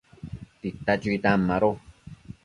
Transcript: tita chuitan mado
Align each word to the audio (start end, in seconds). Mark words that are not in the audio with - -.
tita 0.61 0.93
chuitan 1.01 1.39
mado 1.47 1.71